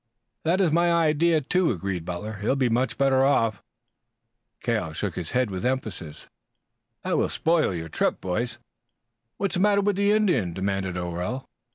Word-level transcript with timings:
"That 0.45 0.59
is 0.59 0.71
my 0.71 0.91
idea, 0.91 1.41
too," 1.41 1.69
agreed 1.69 2.05
Butler. 2.05 2.37
"He 2.41 2.47
will 2.47 2.55
be 2.55 2.69
much 2.69 2.97
better 2.97 3.23
off." 3.23 3.61
Cale 4.59 4.93
shook 4.93 5.13
his 5.13 5.33
head 5.33 5.51
with 5.51 5.63
emphasis. 5.63 6.25
"That 7.03 7.17
will 7.19 7.29
spoil 7.29 7.71
your 7.71 7.87
trip." 7.89 8.25
"What's 8.25 8.57
the 9.53 9.59
matter 9.59 9.81
with 9.81 9.97
the 9.97 10.11
Indian?" 10.11 10.53
demanded 10.53 10.97
O'Rell. 10.97 11.47